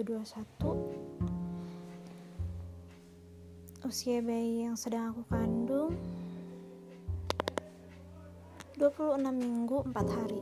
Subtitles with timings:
[0.00, 0.48] tanggal 3 Maret
[3.84, 5.92] 2021 usia bayi yang sedang aku kandung
[8.80, 10.40] 26 minggu 4 hari.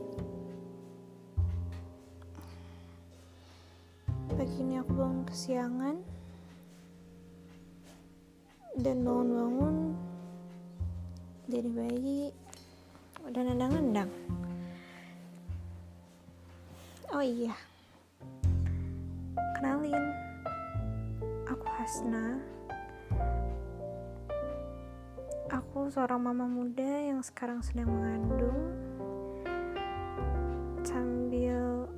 [4.31, 5.99] Pagi ini aku bangun kesiangan
[8.79, 9.91] dan bangun-bangun
[11.51, 12.31] jadi bayi
[13.27, 14.07] udah nendang-nendang.
[17.11, 17.57] Oh iya,
[21.89, 22.37] Hasna.
[25.49, 28.61] Aku seorang mama muda yang sekarang sedang mengandung
[30.85, 31.89] sambil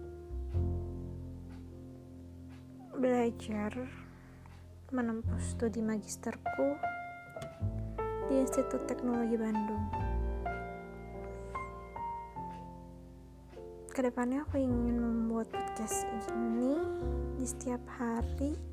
[2.95, 3.75] belajar
[4.95, 6.79] menempuh studi magisterku
[8.31, 9.91] di Institut Teknologi Bandung.
[13.91, 16.79] ke depannya aku ingin membuat podcast ini
[17.35, 18.70] di setiap hari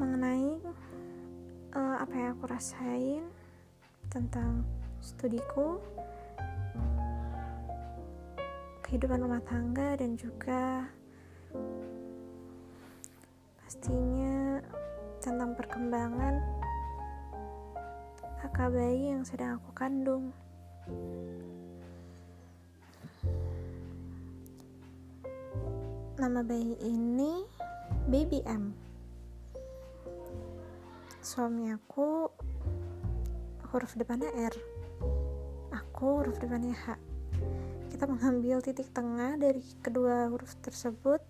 [0.00, 0.58] mengenai
[1.76, 3.24] uh, apa yang aku rasain
[4.12, 4.66] tentang
[4.98, 5.80] studiku
[8.84, 10.84] kehidupan rumah tangga dan juga
[13.64, 14.60] pastinya
[15.22, 16.42] tentang perkembangan
[18.42, 20.34] kakak bayi yang sedang aku kandung
[26.22, 27.42] Nama bayi ini
[28.06, 28.81] Baby M.
[31.22, 32.26] Suami aku
[33.70, 34.58] huruf depannya R.
[35.70, 36.98] Aku huruf depannya H.
[37.94, 41.22] Kita mengambil titik tengah dari kedua huruf tersebut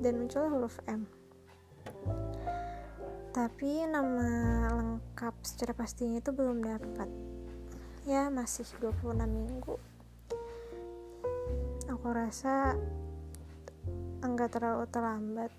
[0.00, 1.04] dan muncul huruf M.
[3.36, 7.12] Tapi nama lengkap secara pastinya itu belum dapat.
[8.08, 9.76] Ya, masih 26 minggu.
[11.92, 12.72] Aku rasa
[14.24, 15.52] enggak terlalu terlambat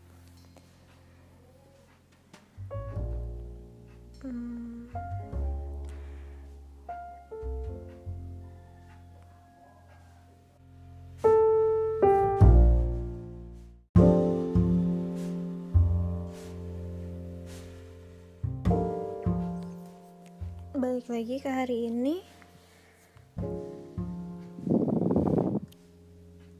[4.19, 4.35] balik
[21.07, 22.19] lagi ke hari ini.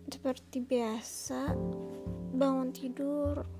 [0.08, 1.52] Seperti biasa
[2.40, 3.59] bangun tidur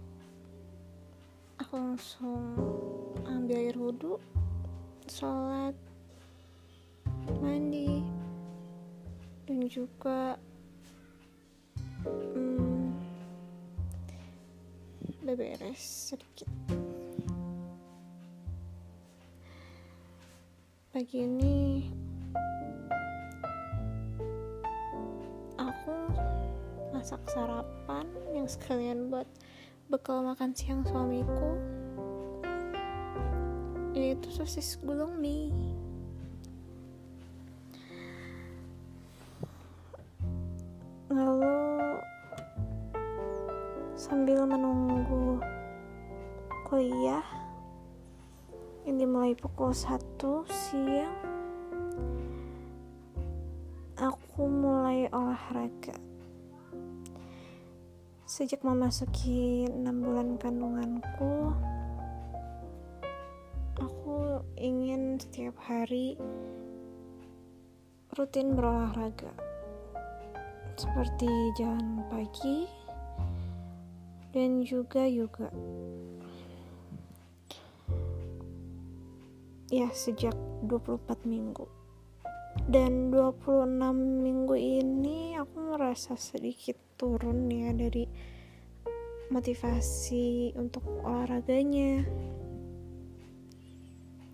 [1.70, 2.42] aku langsung
[3.30, 4.18] ambil air wudhu
[5.06, 5.78] sholat
[7.38, 8.02] mandi
[9.46, 10.34] dan juga
[12.10, 12.90] hmm,
[15.22, 16.50] beberes sedikit.
[20.90, 21.86] Pagi ini
[26.98, 29.30] masak sarapan yang sekalian buat
[29.90, 31.58] bekal makan siang suamiku.
[33.98, 35.50] Yaitu sosis gulung mie.
[41.10, 41.58] Lalu
[43.98, 45.42] sambil menunggu
[46.70, 47.26] kuliah
[48.86, 49.98] ini mulai pukul 1
[50.54, 51.18] siang
[53.98, 56.09] aku mulai olahraga
[58.30, 61.50] Sejak memasuki enam bulan kandunganku,
[63.82, 66.14] aku ingin setiap hari
[68.14, 69.34] rutin berolahraga,
[70.78, 71.26] seperti
[71.58, 72.70] jalan pagi
[74.30, 75.50] dan juga yoga.
[79.74, 80.38] Ya, sejak
[80.70, 81.79] 24 minggu.
[82.70, 83.66] Dan 26
[83.98, 88.06] minggu ini aku merasa sedikit turun ya dari
[89.30, 92.06] motivasi untuk olahraganya.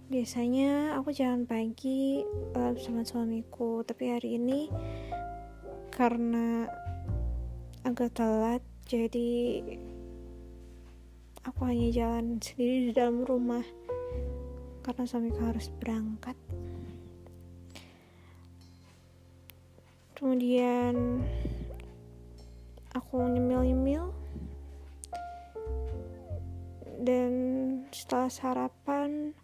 [0.06, 2.24] Biasanya aku jalan pagi
[2.56, 3.84] uh, bersama suamiku.
[3.84, 4.72] Tapi hari ini
[5.92, 6.68] karena
[7.84, 9.62] agak telat jadi
[11.44, 13.66] aku hanya jalan sendiri di dalam rumah.
[14.86, 16.38] Karena suamiku harus berangkat
[20.16, 21.22] kemudian
[22.96, 24.16] aku nyemil-nyemil.
[27.06, 27.32] Dan
[27.92, 29.36] setelah sarapan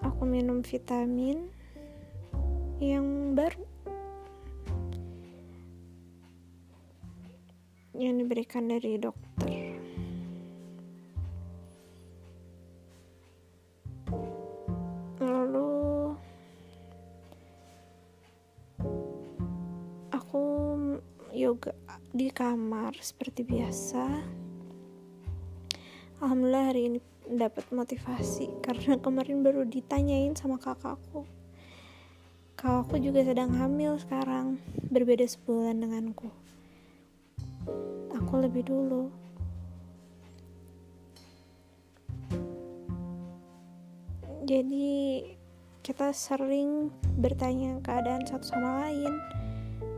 [0.00, 1.52] aku minum vitamin
[2.80, 3.62] yang baru.
[7.92, 9.31] Yang diberikan dari dokter
[22.12, 24.04] di kamar seperti biasa.
[26.20, 31.24] Alhamdulillah hari ini dapat motivasi karena kemarin baru ditanyain sama kakakku.
[32.52, 34.60] Kakakku juga sedang hamil sekarang
[34.92, 36.28] berbeda sebulan denganku.
[38.12, 39.08] Aku lebih dulu.
[44.44, 45.24] Jadi
[45.80, 49.41] kita sering bertanya keadaan satu sama lain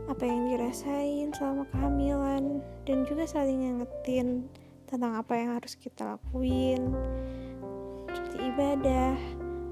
[0.05, 4.45] apa yang dirasain selama kehamilan dan juga saling ngingetin
[4.85, 6.93] tentang apa yang harus kita lakuin.
[8.13, 9.17] Seperti ibadah,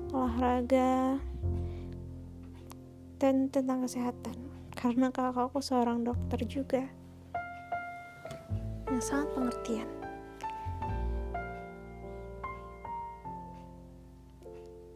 [0.10, 1.22] olahraga,
[3.22, 4.38] dan tentang kesehatan.
[4.74, 6.84] Karena kakakku seorang dokter juga.
[8.90, 9.90] Yang sangat pengertian.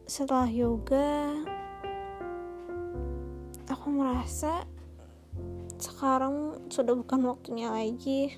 [0.07, 1.35] Setelah yoga
[3.67, 4.63] aku merasa
[5.97, 8.37] sekarang sudah bukan waktunya lagi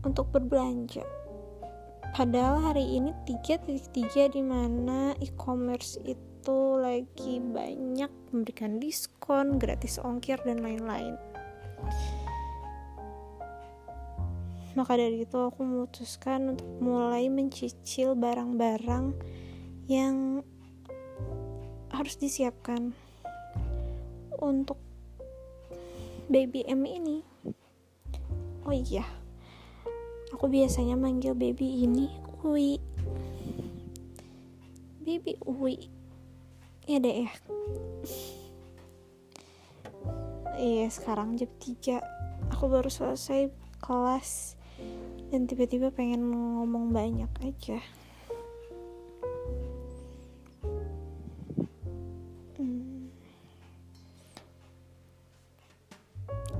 [0.00, 1.04] untuk berbelanja.
[2.16, 10.64] Padahal hari ini 3.3 di mana e-commerce itu lagi banyak memberikan diskon, gratis ongkir dan
[10.64, 11.20] lain-lain.
[14.72, 19.12] Maka dari itu aku memutuskan untuk mulai mencicil barang-barang
[19.84, 20.40] yang
[21.92, 22.96] harus disiapkan
[24.40, 24.80] untuk
[26.30, 27.26] baby M ini.
[28.62, 29.02] Oh iya.
[30.30, 32.06] Aku biasanya manggil baby ini
[32.46, 32.78] Uwi
[35.10, 35.90] baby Uwi
[36.86, 37.26] ya deh.
[37.26, 37.32] Ya
[40.60, 41.98] iya sekarang jam 3
[42.52, 43.50] aku baru selesai
[43.80, 44.60] kelas
[45.32, 47.80] dan tiba-tiba pengen ngomong banyak aja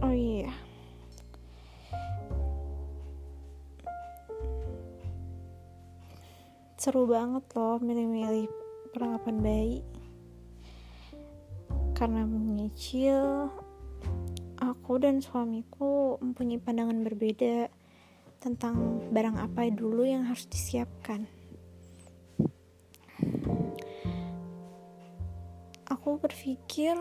[0.00, 0.52] oh iya.
[6.80, 8.48] Seru banget loh milih-milih
[8.96, 9.78] perlengkapan bayi.
[11.92, 13.52] Karena menyicil
[14.56, 17.68] aku dan suamiku mempunyai pandangan berbeda
[18.40, 21.28] tentang barang apa dulu yang harus disiapkan.
[25.84, 26.96] Aku berpikir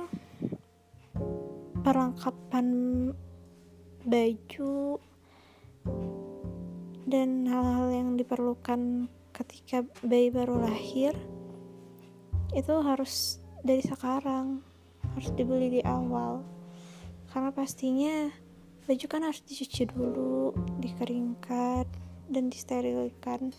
[1.90, 2.68] perlengkapan
[4.06, 5.02] baju
[7.10, 11.18] dan hal-hal yang diperlukan ketika bayi baru lahir
[12.54, 14.62] itu harus dari sekarang
[15.18, 16.46] harus dibeli di awal.
[17.34, 18.30] Karena pastinya
[18.86, 21.90] baju kan harus dicuci dulu dikeringkan
[22.30, 23.50] dan disterilkan.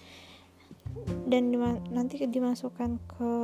[1.27, 1.51] Dan
[1.91, 3.35] nanti dimasukkan ke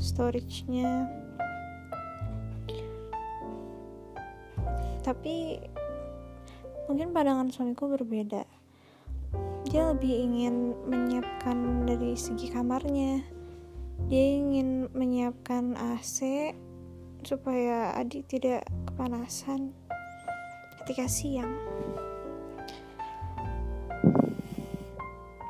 [0.00, 1.04] storage-nya
[5.10, 5.58] tapi
[6.86, 8.46] mungkin pandangan suamiku berbeda.
[9.66, 13.26] Dia lebih ingin menyiapkan dari segi kamarnya.
[14.06, 16.54] Dia ingin menyiapkan AC
[17.26, 19.74] supaya adik tidak kepanasan
[20.82, 21.58] ketika siang.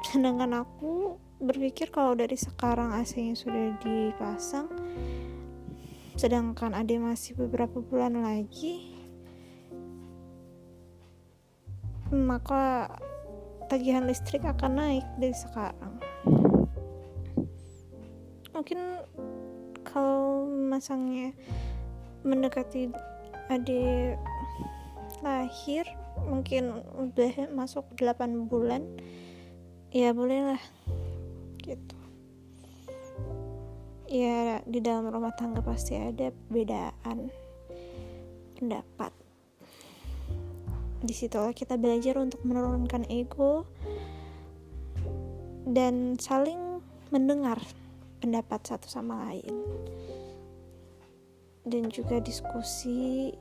[0.08, 4.68] Sedangkan aku berpikir kalau dari sekarang AC-nya sudah dipasang
[6.20, 8.99] sedangkan adik masih beberapa bulan lagi
[12.24, 12.92] maka
[13.70, 15.94] tagihan listrik akan naik dari sekarang.
[18.50, 18.78] Mungkin
[19.86, 21.32] kalau masangnya
[22.26, 22.92] mendekati
[23.48, 24.20] adik
[25.24, 25.84] lahir
[26.28, 28.84] mungkin udah masuk 8 bulan
[29.90, 30.60] ya bolehlah
[31.62, 31.98] gitu.
[34.10, 37.30] Ya di dalam rumah tangga pasti ada perbedaan
[38.58, 39.14] pendapat
[41.00, 43.64] di situlah kita belajar untuk menurunkan ego
[45.64, 47.56] dan saling mendengar
[48.20, 49.56] pendapat satu sama lain.
[51.64, 53.32] Dan juga diskusi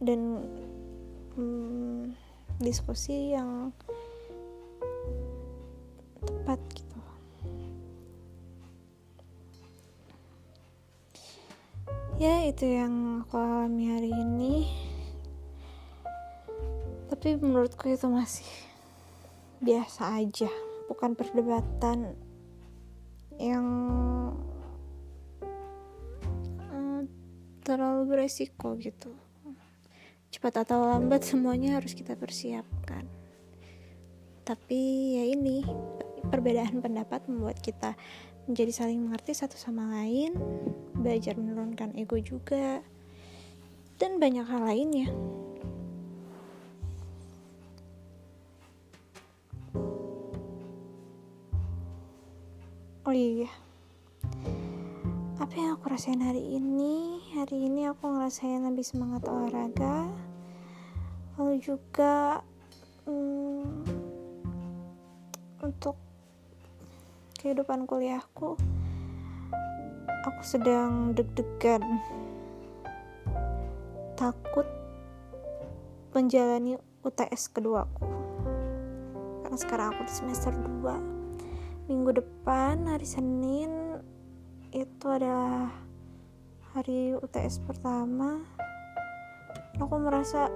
[0.00, 0.40] dan
[1.36, 2.16] hmm,
[2.60, 3.68] diskusi yang
[6.24, 6.89] tepat gitu
[12.20, 14.68] ya itu yang aku alami hari ini.
[17.08, 18.44] Tapi menurutku itu masih
[19.64, 20.52] biasa aja.
[20.92, 22.12] Bukan perdebatan
[23.40, 23.66] yang
[26.60, 27.02] uh,
[27.64, 29.16] terlalu beresiko gitu.
[30.28, 33.08] Cepat atau lambat semuanya harus kita persiapkan.
[34.44, 34.80] Tapi
[35.16, 35.64] ya ini
[36.28, 37.96] perbedaan pendapat membuat kita
[38.48, 40.36] menjadi saling mengerti satu sama lain
[40.96, 42.80] belajar menurunkan ego juga
[44.00, 45.08] dan banyak hal lainnya.
[53.04, 53.50] Oh iya
[55.50, 57.18] apa yang aku rasain hari ini?
[57.34, 60.06] Hari ini aku ngerasain lebih semangat olahraga
[61.34, 62.38] lalu juga
[67.40, 68.60] kehidupan kuliahku
[70.28, 71.80] aku sedang deg-degan.
[74.12, 74.68] Takut
[76.12, 78.04] menjalani UTS keduaku.
[79.40, 83.98] Karena sekarang aku di semester 2 minggu depan hari Senin
[84.70, 85.72] itu adalah
[86.76, 88.44] hari UTS pertama.
[89.80, 90.52] Aku merasa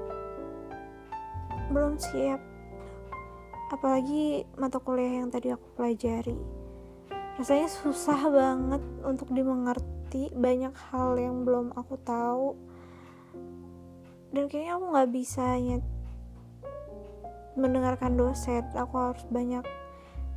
[1.72, 2.38] belum siap.
[3.72, 6.63] Apalagi mata kuliah yang tadi aku pelajari
[7.34, 12.54] rasanya susah banget untuk dimengerti banyak hal yang belum aku tahu.
[14.30, 15.78] Dan kayaknya aku nggak bisa hanya
[17.58, 18.62] mendengarkan dosen.
[18.78, 19.66] Aku harus banyak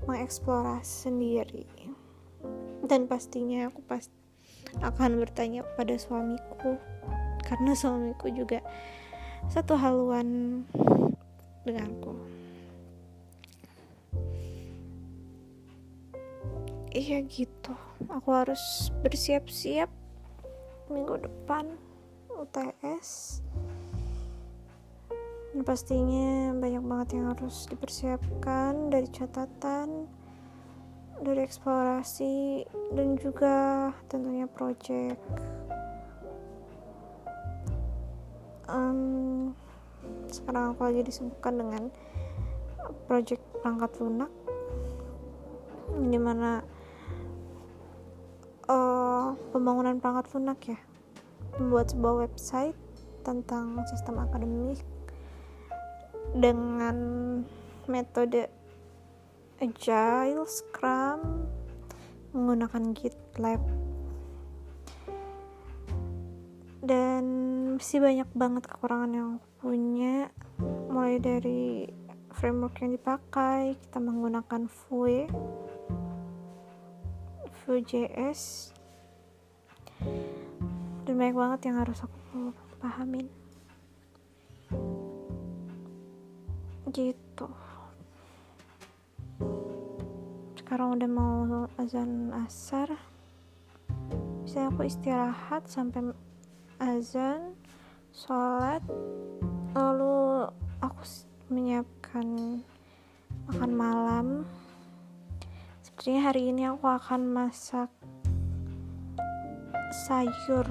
[0.10, 1.66] mengeksplorasi sendiri.
[2.86, 4.14] Dan pastinya aku pasti
[4.82, 6.82] akan bertanya kepada suamiku.
[7.46, 8.66] Karena suamiku juga
[9.54, 10.62] satu haluan
[11.62, 12.38] denganku
[16.98, 17.78] iya gitu.
[18.10, 19.94] Aku harus bersiap-siap
[20.90, 21.78] minggu depan
[22.34, 23.40] UTS
[25.54, 30.10] dan pastinya banyak banget yang harus dipersiapkan dari catatan
[31.18, 35.18] dari eksplorasi dan juga tentunya project.
[38.70, 39.54] Um,
[40.30, 41.84] sekarang aku lagi disibukkan dengan
[43.10, 44.32] project perangkat lunak
[45.98, 46.62] di mana
[48.68, 50.80] uh, pembangunan perangkat lunak ya.
[51.58, 52.78] Membuat sebuah website
[53.26, 54.80] tentang sistem akademik
[56.38, 56.96] dengan
[57.88, 58.52] metode
[59.58, 61.48] agile scrum
[62.36, 63.64] menggunakan gitlab.
[66.84, 67.24] Dan
[67.76, 70.30] masih banyak banget kekurangan yang punya
[70.88, 71.90] mulai dari
[72.38, 75.26] framework yang dipakai kita menggunakan Vue
[77.68, 78.72] Vue.js
[81.04, 83.28] dan banyak banget yang harus aku pahamin.
[86.88, 87.48] Gitu.
[90.56, 92.88] Sekarang udah mau azan asar.
[94.48, 96.16] Bisa aku istirahat sampai
[96.80, 97.52] azan
[98.16, 98.80] sholat.
[99.76, 100.48] Lalu
[100.80, 101.04] aku
[101.52, 102.64] menyiapkan
[103.52, 104.48] makan malam
[106.08, 107.92] sepertinya hari ini aku akan masak
[110.08, 110.64] sayur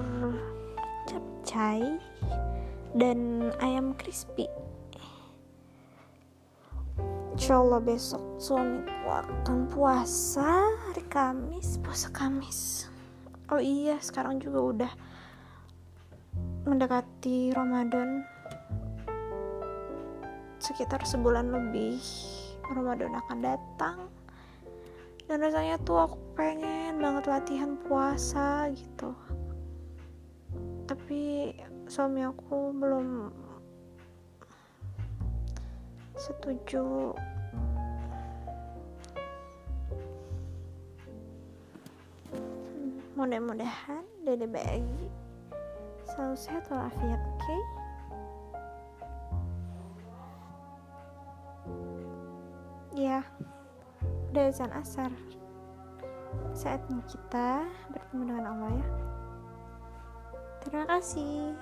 [1.05, 1.77] capcay
[2.97, 4.49] dan ayam crispy.
[7.37, 12.89] Insya Allah besok suamiku akan puasa hari Kamis puasa Kamis.
[13.53, 14.91] Oh iya sekarang juga udah
[16.65, 18.25] mendekati Ramadan.
[20.57, 22.01] Sekitar sebulan lebih
[22.73, 24.16] Ramadan akan datang
[25.27, 29.11] dan rasanya tuh aku pengen banget latihan puasa gitu.
[30.87, 31.51] Tapi
[31.91, 33.31] suami aku belum
[36.15, 37.11] setuju.
[43.19, 45.11] Mudah-mudahan dede bayi
[46.07, 47.35] selalu sehat walafiat oke?
[47.43, 47.61] Okay?
[52.97, 53.21] ya
[54.37, 55.11] udah azan asar.
[56.53, 58.87] Saatnya kita bertemu dengan Allah ya.
[60.61, 61.57] Terima kasih